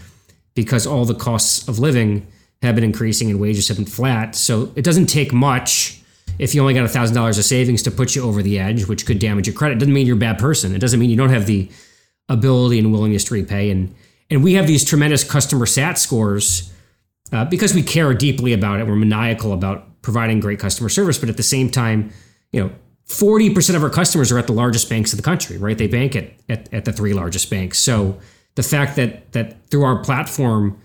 [0.55, 2.27] because all the costs of living
[2.61, 4.35] have been increasing and wages have been flat.
[4.35, 6.03] So it doesn't take much
[6.39, 9.07] if you only got thousand dollars of savings to put you over the edge, which
[9.07, 9.79] could damage your credit.
[9.79, 10.75] Doesn't mean you're a bad person.
[10.75, 11.71] It doesn't mean you don't have the
[12.29, 13.71] ability and willingness to repay.
[13.71, 13.95] And
[14.31, 16.73] and we have these tremendous customer sat scores
[17.33, 18.87] uh, because we care deeply about it.
[18.87, 22.11] We're maniacal about providing great customer service, but at the same time,
[22.53, 22.73] you know,
[23.09, 25.77] 40% of our customers are at the largest banks of the country, right?
[25.77, 27.79] They bank at, at, at the three largest banks.
[27.79, 28.19] So
[28.55, 30.79] the fact that that through our platform,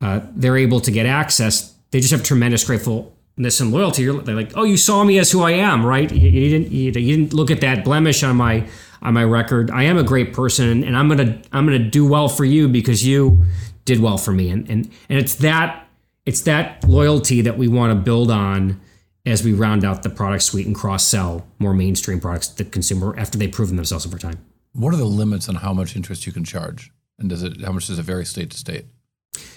[0.00, 4.04] uh, they're able to get access, they just have tremendous gratefulness and there's some loyalty.
[4.04, 6.10] They're like, oh, you saw me as who I am, right?
[6.10, 8.68] You, you didn't you, you, didn't look at that blemish on my
[9.02, 9.70] on my record.
[9.70, 13.06] I am a great person, and I'm gonna I'm gonna do well for you because
[13.06, 13.44] you
[13.84, 14.50] did well for me.
[14.50, 15.88] And and and it's that
[16.26, 18.80] it's that loyalty that we want to build on
[19.26, 22.70] as we round out the product suite and cross sell more mainstream products to the
[22.70, 24.44] consumer after they've proven themselves over time.
[24.72, 26.92] What are the limits on how much interest you can charge?
[27.18, 28.86] And does it how much does it vary state to state?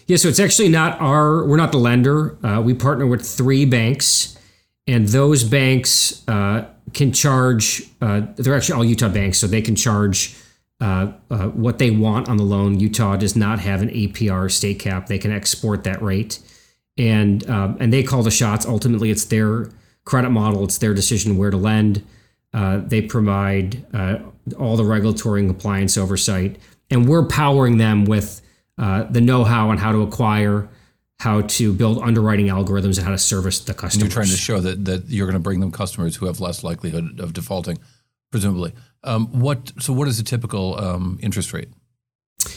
[0.07, 2.37] Yeah, so it's actually not our we're not the lender.
[2.45, 4.37] Uh, we partner with three banks,
[4.85, 7.83] and those banks uh, can charge.
[8.01, 10.35] Uh, they're actually all Utah banks, so they can charge
[10.81, 12.79] uh, uh, what they want on the loan.
[12.79, 15.07] Utah does not have an APR state cap.
[15.07, 16.39] They can export that rate,
[16.97, 18.65] and um, and they call the shots.
[18.65, 19.69] Ultimately, it's their
[20.03, 20.65] credit model.
[20.65, 22.05] It's their decision where to lend.
[22.53, 23.85] Uh, they provide
[24.59, 26.59] all the regulatory and compliance oversight,
[26.91, 28.41] and we're powering them with
[28.77, 30.69] uh, the know-how on how to acquire,
[31.19, 33.95] how to build underwriting algorithms, and how to service the customers.
[33.95, 36.39] And you're trying to show that that you're going to bring them customers who have
[36.39, 37.77] less likelihood of defaulting,
[38.31, 38.73] presumably.
[39.03, 41.69] Um, what so what is the typical um, interest rate?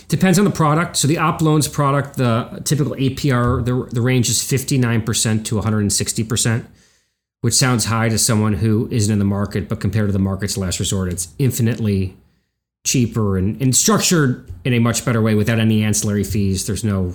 [0.08, 0.96] Depends on the product.
[0.96, 6.66] So the OppLoans product, the typical APR, the, the range is 59% to 160%,
[7.40, 10.56] which sounds high to someone who isn't in the market, but compared to the market's
[10.56, 12.16] last resort, it's infinitely
[12.86, 16.66] cheaper and, and structured in a much better way without any ancillary fees.
[16.66, 17.14] There's no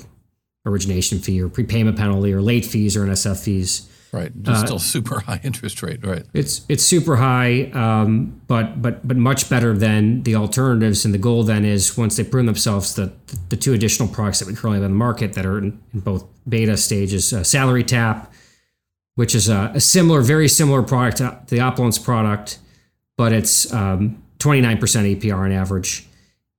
[0.66, 3.88] origination fee or prepayment penalty or late fees or NSF fees.
[4.14, 6.26] Right, just uh, still super high interest rate, right?
[6.34, 11.06] It's it's super high, um, but but but much better than the alternatives.
[11.06, 13.14] And the goal then is once they prove themselves, the
[13.48, 16.02] the two additional products that we currently have in the market that are in, in
[16.02, 18.28] both beta stages, uh, SalaryTap,
[19.16, 22.60] which is a, a, similar, very similar product to the OppLoans product,
[23.16, 24.80] but it's um, 29%
[25.20, 26.08] APR on average.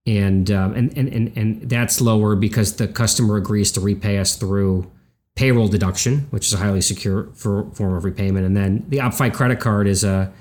[0.04, 4.34] And, um, and, and, and, and that's lower because the customer agrees to repay us
[4.34, 4.90] through
[5.34, 9.32] payroll deduction, which is a highly secure for, form of repayment, and then the OppFi
[9.32, 10.32] credit card is a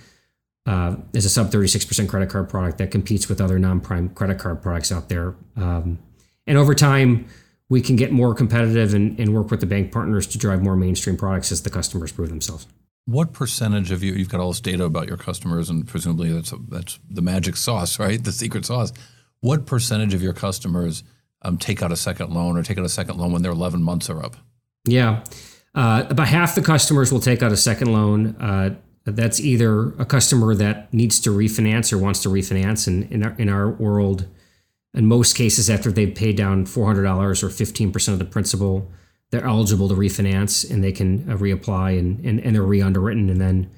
[0.68, 4.62] uh, is a sub 36% credit card product that competes with other non-prime credit card
[4.62, 5.34] products out there.
[5.56, 5.98] Um,
[6.46, 7.26] and over time,
[7.68, 10.76] we can get more competitive and, and work with the bank partners to drive more
[10.76, 12.68] mainstream products as the customers prove themselves.
[13.06, 16.52] What percentage of you, you've got all this data about your customers, and presumably that's,
[16.52, 18.24] a, that's the magic sauce, right?
[18.24, 18.94] The secret sauce.
[19.42, 21.04] What percentage of your customers
[21.42, 23.82] um, take out a second loan or take out a second loan when their 11
[23.82, 24.38] months are up?
[24.86, 25.24] Yeah.
[25.74, 28.36] Uh, about half the customers will take out a second loan.
[28.36, 32.88] Uh, that's either a customer that needs to refinance or wants to refinance.
[32.88, 34.28] And in our, in our world,
[34.94, 38.92] in most cases, after they've paid down $400 or 15% of the principal,
[39.32, 43.30] they're eligible to refinance and they can uh, reapply and, and, and they're re underwritten
[43.30, 43.70] and then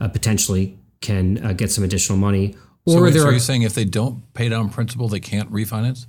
[0.00, 2.56] uh, potentially can uh, get some additional money.
[2.86, 5.50] Or so, wait, so are you saying if they don't pay down principal, they can't
[5.52, 6.06] refinance?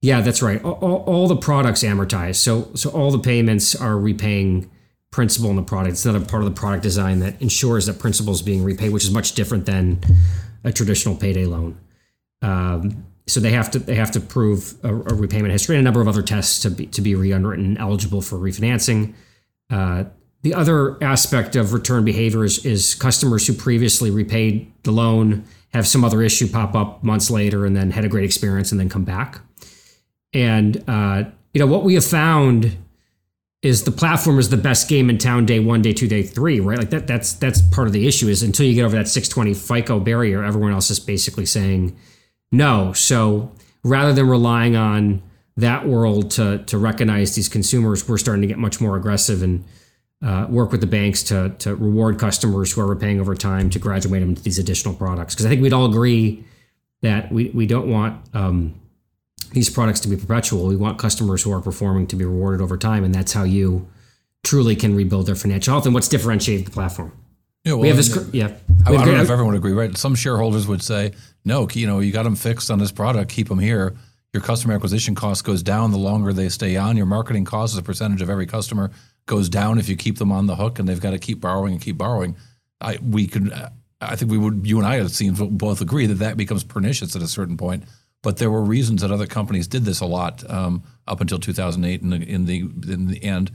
[0.00, 0.62] Yeah, that's right.
[0.64, 4.70] All, all, all, the products amortize, so so all the payments are repaying
[5.10, 5.92] principal in the product.
[5.92, 9.04] It's another part of the product design that ensures that principal is being repaid, which
[9.04, 10.00] is much different than
[10.62, 11.78] a traditional payday loan.
[12.42, 15.84] Um, so they have to they have to prove a, a, repayment history and a
[15.84, 19.14] number of other tests to be to be re-underwritten eligible for refinancing.
[19.70, 20.04] Uh,
[20.42, 25.86] the other aspect of return behavior is, is customers who previously repaid the loan have
[25.88, 28.90] some other issue pop up months later and then had a great experience and then
[28.90, 29.40] come back.
[30.34, 32.76] And uh, you know what we have found
[33.62, 36.60] is the platform is the best game in town day one, day two, day three,
[36.60, 36.78] right?
[36.78, 39.54] Like that that's that's part of the issue is until you get over that 620
[39.54, 41.96] FICO barrier, everyone else is basically saying
[42.52, 42.92] no.
[42.92, 43.52] So
[43.82, 45.22] rather than relying on
[45.56, 49.64] that world to to recognize these consumers, we're starting to get much more aggressive and
[50.24, 53.78] uh, work with the banks to to reward customers who are repaying over time to
[53.78, 55.34] graduate them into these additional products.
[55.34, 56.44] Because I think we'd all agree
[57.02, 58.80] that we we don't want um,
[59.52, 60.66] these products to be perpetual.
[60.66, 63.88] We want customers who are performing to be rewarded over time, and that's how you
[64.42, 65.86] truly can rebuild their financial health.
[65.86, 67.12] And what's differentiated the platform?
[67.64, 68.28] Yeah, well, we have this.
[68.32, 68.52] Yeah,
[68.86, 69.96] I, I don't know if everyone would agree, right?
[69.96, 71.12] Some shareholders would say,
[71.44, 73.94] no, you know, you got them fixed on this product, keep them here.
[74.34, 76.96] Your customer acquisition cost goes down the longer they stay on.
[76.96, 78.90] Your marketing cost as a percentage of every customer
[79.26, 81.72] goes down if you keep them on the hook and they've got to keep borrowing
[81.72, 82.36] and keep borrowing.
[82.80, 83.52] I we could,
[84.00, 87.16] I think we would, you and I, it seems, both agree that that becomes pernicious
[87.16, 87.84] at a certain point.
[88.22, 92.02] But there were reasons that other companies did this a lot um, up until 2008
[92.02, 92.60] in the in the
[92.92, 93.50] in the end.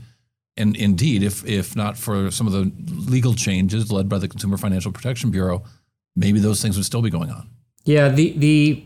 [0.60, 2.70] And indeed, if if not for some of the
[3.10, 5.64] legal changes led by the Consumer Financial Protection Bureau,
[6.14, 7.48] maybe those things would still be going on.
[7.84, 8.84] Yeah, the the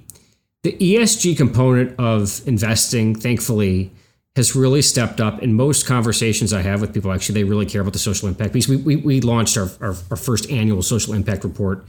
[0.63, 3.93] the ESG component of investing, thankfully,
[4.37, 5.43] has really stepped up.
[5.43, 8.53] In most conversations I have with people, actually, they really care about the social impact
[8.53, 8.69] piece.
[8.69, 11.85] We we, we launched our, our our first annual social impact report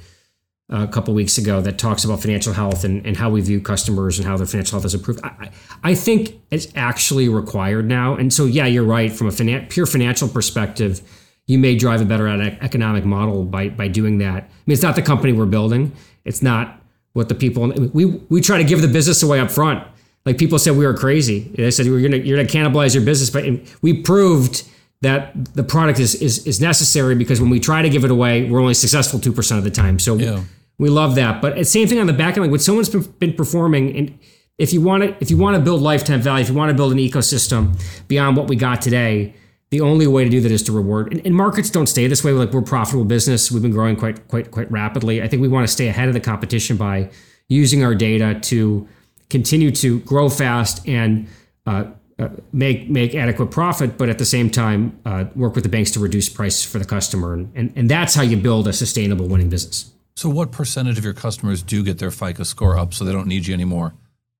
[0.69, 4.17] a couple weeks ago that talks about financial health and, and how we view customers
[4.17, 5.19] and how their financial health has improved.
[5.23, 5.51] I,
[5.83, 8.15] I think it's actually required now.
[8.15, 9.11] And so, yeah, you're right.
[9.11, 11.01] From a finan- pure financial perspective,
[11.45, 14.43] you may drive a better economic model by by doing that.
[14.43, 15.91] I mean, it's not the company we're building.
[16.23, 16.81] It's not
[17.13, 19.87] what the people we we try to give the business away up front.
[20.25, 21.51] Like people said, we were crazy.
[21.55, 23.45] They said you're gonna you're gonna cannibalize your business, but
[23.83, 24.67] we proved
[25.01, 28.49] that the product is is is necessary because when we try to give it away,
[28.49, 29.99] we're only successful two percent of the time.
[29.99, 30.41] So Yeah.
[30.77, 31.41] we love that.
[31.41, 32.41] But it's same thing on the back end.
[32.43, 34.17] Like when someone's been, been performing, and
[34.57, 36.75] if you want to if you want to build lifetime value, if you want to
[36.75, 37.77] build an ecosystem
[38.07, 39.33] beyond what we got today,
[39.69, 41.11] the only way to do that is to reward.
[41.11, 42.31] And, and markets don't stay this way.
[42.31, 43.51] Like we're a profitable business.
[43.51, 45.21] We've been growing quite quite quite rapidly.
[45.21, 47.09] I think we want to stay ahead of the competition by
[47.49, 48.87] using our data to
[49.29, 51.27] continue to grow fast and
[51.67, 51.85] uh,
[52.17, 55.91] uh, make make adequate profit, but at the same time uh, work with the banks
[55.91, 59.27] to reduce price for the customer, and, and and that's how you build a sustainable
[59.27, 59.91] winning business.
[60.15, 63.27] So, what percentage of your customers do get their FICO score up so they don't
[63.27, 63.95] need you anymore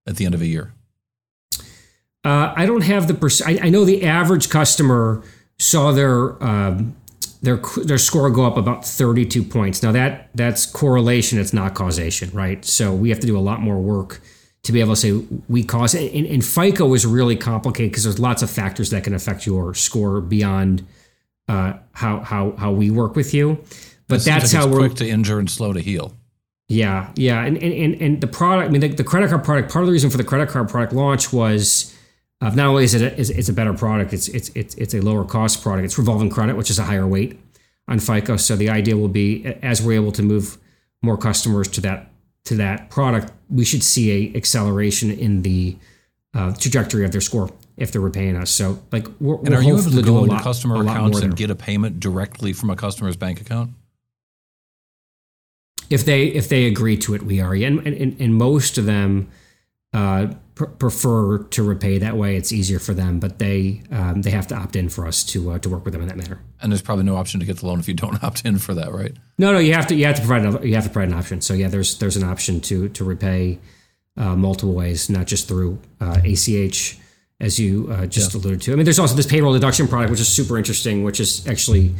[0.08, 0.74] at the end of a year?
[2.24, 5.22] Uh, I don't have the perc- I, I know the average customer
[5.60, 6.96] saw their um,
[7.42, 9.84] their their score go up about 32 points.
[9.84, 12.64] Now that that's correlation, it's not causation, right?
[12.64, 14.22] So we have to do a lot more work
[14.65, 15.12] to be able to say
[15.47, 15.95] we cause.
[15.95, 19.73] And, and FICO is really complicated because there's lots of factors that can affect your
[19.73, 20.86] score beyond
[21.47, 23.60] uh, how how how we work with you.
[24.08, 26.13] But It that's like how it's we're quick to injure and slow to heal.
[26.67, 28.69] yeah, yeah, and and and, and the product.
[28.69, 29.71] I mean, the, the credit card product.
[29.71, 31.95] Part of the reason for the credit card product launch was
[32.41, 34.93] uh, not only is it a, is, it's a better product, it's it's it's it's
[34.93, 35.86] a lower cost product.
[35.86, 37.39] It's revolving credit, which is a higher weight
[37.88, 38.38] on FICO.
[38.38, 40.58] So the idea will be as we're able to move
[41.04, 42.10] more customers to that
[42.45, 45.77] to that product, we should see a acceleration in the
[46.34, 48.51] uh, trajectory of their score if they're repaying us.
[48.51, 50.81] So like, we're, And we're are you able to do go a into lot- customer
[50.81, 51.36] accounts and there.
[51.38, 53.71] get a payment directly from a customer's bank account?
[55.89, 57.53] if they if they agree to it, we are.
[57.53, 59.27] And and, and most of them
[59.93, 62.36] uh, pr- prefer to repay that way.
[62.36, 65.52] It's easier for them, but they um, they have to opt in for us to
[65.52, 66.39] uh, to work with them in that manner.
[66.62, 68.74] And there's probably no option to get the loan if you don't opt in for
[68.74, 69.13] that, right?
[69.38, 71.18] No, no, you have to you have to provide an, you have to provide an
[71.18, 71.41] option.
[71.41, 73.60] So yeah, there's there's an option to to repay
[74.18, 77.00] uh, multiple ways, not just through uh, ACH.
[77.41, 80.22] As you uh, just alluded to, I mean, there's also this payroll deduction product, which
[80.22, 81.94] is super interesting, which is actually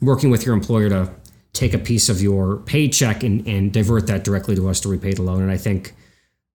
[0.00, 1.10] working with your employer to
[1.52, 5.12] take a piece of your paycheck and, and divert that directly to us to repay
[5.12, 5.42] the loan.
[5.42, 5.92] And I think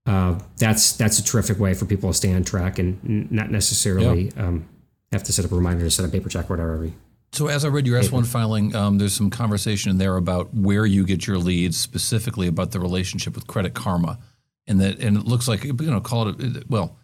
[0.06, 3.52] uh, that's that's a terrific way for people to stay on track and n- not
[3.52, 4.68] necessarily um,
[5.12, 6.92] have to set up a reminder to set a paper check or whatever.
[7.34, 10.86] So as I read your S1 filing, um, there's some conversation in there about where
[10.86, 14.20] you get your leads, specifically about the relationship with Credit Karma,
[14.68, 16.98] and that and it looks like you know call it well,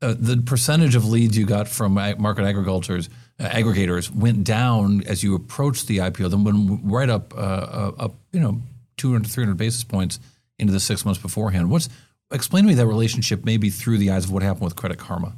[0.00, 3.08] uh, the percentage of leads you got from market agricultures
[3.40, 7.92] uh, aggregators went down as you approached the IPO, then went right up uh, uh,
[7.98, 8.60] up you know
[8.96, 10.20] 200 300 basis points
[10.58, 11.68] into the six months beforehand.
[11.68, 11.88] What's
[12.30, 15.34] explain to me that relationship maybe through the eyes of what happened with Credit Karma.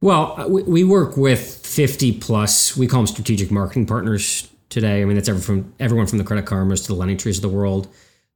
[0.00, 5.00] Well, uh, we, we work with 50 plus, we call them strategic marketing partners today.
[5.00, 7.42] I mean, that's everyone from, everyone from the Credit Karmas to the Lending Trees of
[7.42, 7.88] the world.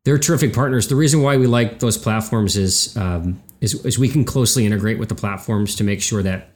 [0.05, 0.89] They're terrific partners.
[0.89, 4.99] The reason why we like those platforms is, um, is, is we can closely integrate
[4.99, 6.51] with the platforms to make sure that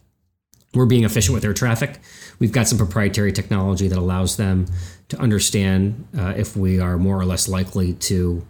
[0.73, 2.01] we're being efficient with their traffic.
[2.39, 4.67] We've got some proprietary technology that allows them
[5.09, 8.47] to understand uh, if we are more or less likely to,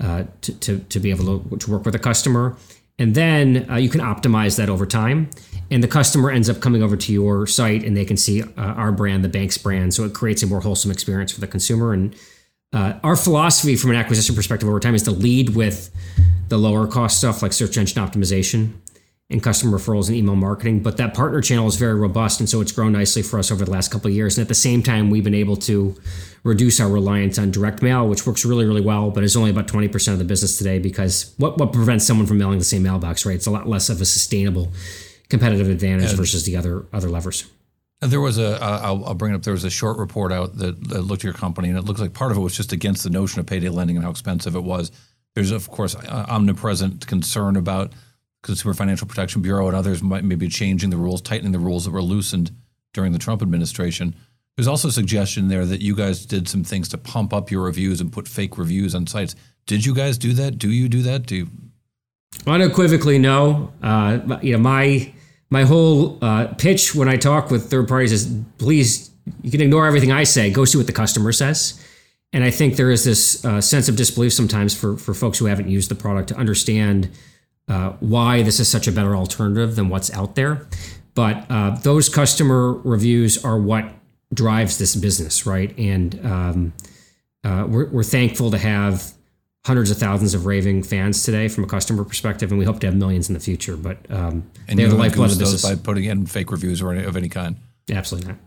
[0.00, 2.56] uh, to, to, to, be able to, to work with a customer.
[2.98, 5.30] And then uh, you can optimize that over time.
[5.70, 8.46] And the customer ends up coming over to your site and they can see uh,
[8.56, 9.94] our brand, the bank's brand.
[9.94, 11.92] So it creates a more wholesome experience for the consumer.
[11.92, 12.14] And
[12.72, 15.90] uh, our philosophy from an acquisition perspective over time is to lead with
[16.48, 18.74] the lower cost stuff like search engine optimization
[19.28, 20.80] and customer referrals and email marketing.
[20.80, 23.64] But that partner channel is very robust, and so it's grown nicely for us over
[23.64, 24.38] the last couple of years.
[24.38, 25.96] And at the same time, we've been able to
[26.44, 29.66] reduce our reliance on direct mail, which works really, really well, but is only about
[29.66, 33.26] 20% of the business today because what, what prevents someone from mailing the same mailbox,
[33.26, 33.34] right?
[33.34, 34.72] It's a lot less of a sustainable
[35.28, 37.50] competitive advantage and versus the other other levers.
[38.00, 39.42] There was a, I'll, I'll bring it up.
[39.42, 41.98] There was a short report out that, that looked at your company, and it looks
[41.98, 44.54] like part of it was just against the notion of payday lending and how expensive
[44.54, 44.92] it was.
[45.34, 47.92] There's of course omnipresent concern about
[48.46, 51.90] Consumer Financial Protection Bureau and others might maybe changing the rules, tightening the rules that
[51.90, 52.52] were loosened
[52.94, 54.14] during the Trump administration.
[54.56, 57.64] There's also a suggestion there that you guys did some things to pump up your
[57.64, 59.34] reviews and put fake reviews on sites.
[59.66, 60.58] Did you guys do that?
[60.58, 61.26] Do you do that?
[61.26, 61.48] Do you?
[62.46, 63.72] Unequivocally, no.
[63.82, 65.12] Uh, you know, my
[65.50, 69.10] my whole uh, pitch when I talk with third parties is please,
[69.42, 70.50] you can ignore everything I say.
[70.50, 71.84] Go see what the customer says.
[72.32, 75.46] And I think there is this uh, sense of disbelief sometimes for for folks who
[75.46, 77.10] haven't used the product to understand
[77.68, 80.66] uh, why this is such a better alternative than what's out there.
[81.14, 83.90] But uh, those customer reviews are what
[84.32, 85.76] drives this business, right?
[85.78, 86.72] And um,
[87.42, 89.12] uh, we're, we're thankful to have
[89.64, 92.86] hundreds of thousands of raving fans today from a customer perspective, and we hope to
[92.86, 93.76] have millions in the future.
[93.76, 97.04] But um, and they're the lifeblood of business by putting in fake reviews or any,
[97.04, 97.56] of any kind.
[97.90, 98.38] Absolutely not.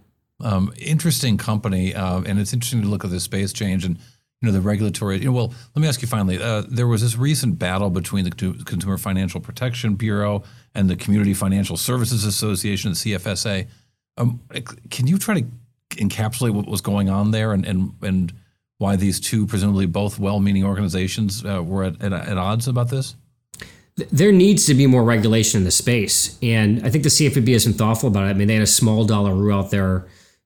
[0.41, 3.97] Um, interesting company, uh, and it's interesting to look at the space change and
[4.41, 5.17] you know the regulatory.
[5.17, 6.41] You know, well, let me ask you finally.
[6.41, 11.33] Uh, there was this recent battle between the Consumer Financial Protection Bureau and the Community
[11.33, 13.67] Financial Services Association, the CFSA.
[14.17, 14.39] Um,
[14.89, 15.47] can you try to
[15.91, 18.33] encapsulate what was going on there and and and
[18.77, 23.15] why these two presumably both well-meaning organizations uh, were at, at, at odds about this?
[24.11, 26.37] there needs to be more regulation in the space.
[26.41, 28.29] And I think the CFPB has been thoughtful about it.
[28.29, 30.05] I mean, they had a small dollar rule out there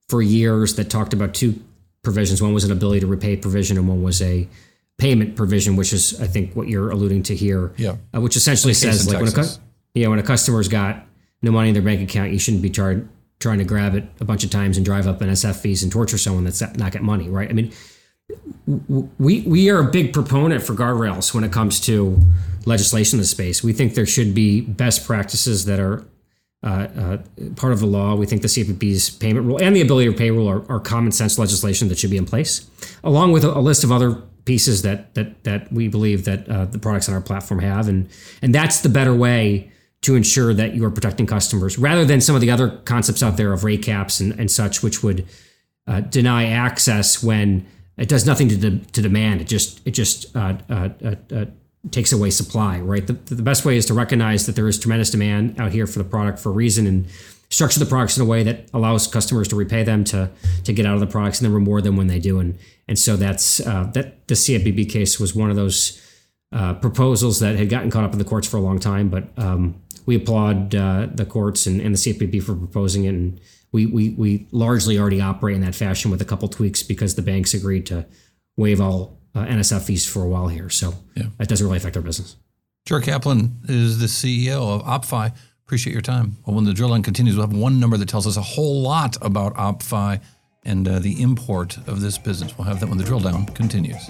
[0.10, 1.60] for years that talked about two
[2.04, 2.42] provisions.
[2.42, 4.48] One was an ability to repay provision, and one was a
[4.98, 7.74] payment provision, which is I think what you're alluding to here.
[7.78, 7.96] Yeah.
[8.16, 9.46] Uh, which essentially says like when a
[9.94, 11.06] yeah when a customer's got
[11.42, 13.08] no money in their bank account, you shouldn't be charged
[13.40, 15.92] trying to grab it a bunch of times and drive up an NSF fees and
[15.92, 17.50] torture someone that's not got money, right?
[17.50, 17.74] I mean,
[19.20, 22.18] we we are a big proponent for guardrails when it comes to
[22.66, 23.62] legislation in the space.
[23.64, 26.06] We think there should be best practices that are
[26.64, 27.18] uh, uh,
[27.56, 28.16] part of the law.
[28.16, 31.12] We think the CFPB's payment rule and the ability to pay rule are, are common
[31.12, 32.70] sense legislation that should be in place,
[33.04, 36.66] along with a, a list of other pieces that that that we believe that uh,
[36.66, 38.10] the products on our platform have, and
[38.42, 42.36] and that's the better way to ensure that you are protecting customers rather than some
[42.36, 45.26] of the other concepts out there of rate caps and, and such, which would
[45.88, 47.66] uh, deny access when
[47.98, 49.42] it does nothing to de- to demand.
[49.42, 50.58] It just it just uh,
[51.92, 53.06] takes away supply, right?
[53.06, 56.00] The, the best way is to recognize that there is tremendous demand out here for
[56.00, 57.08] the product for a reason and
[57.50, 60.30] structure the products in a way that allows customers to repay them to
[60.64, 62.40] to get out of the products and then reward them when they do.
[62.40, 62.58] And
[62.88, 66.02] and so that's uh, that the CFPB case was one of those
[66.52, 69.28] uh, proposals that had gotten caught up in the courts for a long time, but
[69.38, 73.10] um, we applaud uh, the courts and, and the CFPB for proposing it.
[73.10, 73.40] And
[73.72, 77.22] we, we we largely already operate in that fashion with a couple tweaks because the
[77.22, 78.06] banks agreed to
[78.56, 80.70] waive all uh, NSF fees for a while here.
[80.70, 81.26] So yeah.
[81.38, 82.36] that doesn't really affect our business.
[82.86, 85.34] Jared Kaplan is the CEO of OppFi.
[85.66, 86.38] Appreciate your time.
[86.46, 88.82] Well, when the drill down continues, we'll have one number that tells us a whole
[88.82, 90.22] lot about OppFi
[90.64, 92.58] and uh, the import of this business.
[92.58, 94.10] We'll have that when the drill down continues.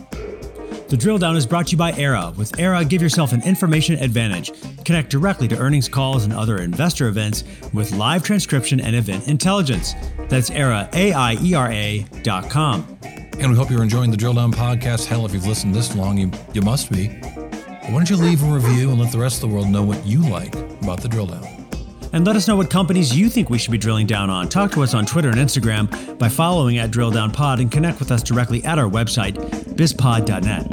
[0.89, 2.35] The drill down is brought to you by Aiera.
[2.35, 4.51] With Aiera, give yourself an information advantage.
[4.85, 9.95] Connect directly to earnings calls and other investor events with live transcription and event intelligence.
[10.29, 12.97] That's Aiera, A I E R A dot com.
[13.39, 15.05] And we hope you're enjoying the Drill Down podcast.
[15.05, 17.07] Hell, if you've listened this long, you, you must be.
[17.07, 20.05] Why don't you leave a review and let the rest of the world know what
[20.05, 20.53] you like
[20.83, 21.62] about the Drill Down?
[22.13, 24.47] And let us know what companies you think we should be drilling down on.
[24.47, 27.97] Talk to us on Twitter and Instagram by following at Drill Down Pod and connect
[27.97, 29.33] with us directly at our website,
[29.73, 30.71] bizpod.net.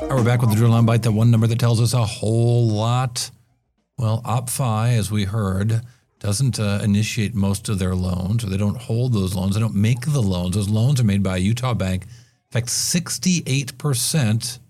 [0.00, 1.92] All right, we're back with the Drill Down Bite, that one number that tells us
[1.92, 3.32] a whole lot.
[3.98, 5.82] Well, OppFi, as we heard,
[6.20, 9.54] doesn't uh, initiate most of their loans, or they don't hold those loans.
[9.54, 10.54] They don't make the loans.
[10.54, 12.04] Those loans are made by a Utah bank.
[12.04, 14.60] In fact, 68%,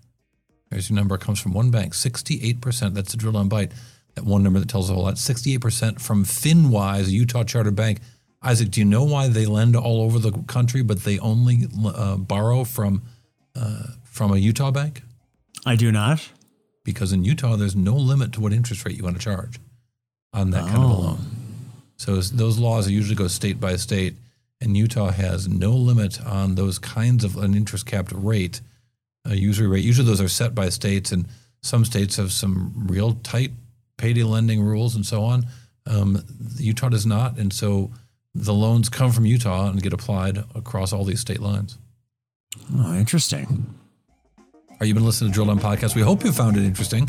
[0.69, 1.93] there's your number, comes from one bank.
[1.93, 3.71] 68%, that's the drill down bite.
[4.15, 5.15] That one number that tells a whole lot.
[5.15, 7.99] 68% from FinWise, a Utah chartered bank.
[8.41, 12.15] Isaac, do you know why they lend all over the country, but they only uh,
[12.17, 13.01] borrow from
[13.55, 15.01] uh, from a Utah bank?
[15.65, 16.29] I do not.
[16.83, 19.59] Because in Utah, there's no limit to what interest rate you want to charge.
[20.33, 21.19] on that kind of a loan.
[21.97, 24.15] So those laws usually go state by state,
[24.61, 28.61] and Utah has no limit on those kinds of an interest capped rate,
[29.25, 29.83] a usury rate.
[29.83, 31.27] Usually those are set by states, and
[31.61, 33.51] some states have some real tight
[33.97, 35.45] payday lending rules and so on.
[35.85, 36.23] Um,
[36.57, 37.91] Utah does not, and so
[38.33, 41.77] the loans come from Utah and get applied across all these state lines.
[42.75, 43.73] Oh, interesting.
[44.79, 45.95] Are you been listening to Drill Down Podcast?
[45.95, 47.07] We hope you found it interesting.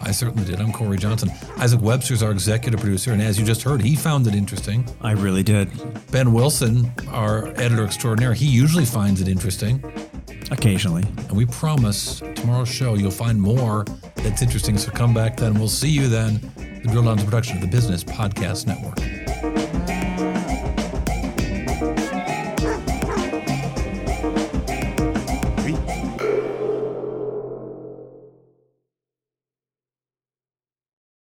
[0.00, 0.60] I certainly did.
[0.60, 1.30] I'm Cory Johnson.
[1.56, 4.86] Isaac Webster is our executive producer, and as you just heard, he found it interesting.
[5.00, 5.68] I really did.
[6.12, 9.82] Ben Wilson, our editor extraordinaire, he usually finds it interesting.
[10.50, 11.02] Occasionally.
[11.02, 13.84] And we promise tomorrow's show you'll find more
[14.16, 14.78] that's interesting.
[14.78, 15.54] So come back then.
[15.54, 16.40] We'll see you then.
[16.56, 19.57] The Drill Down a production of the Business Podcast Network.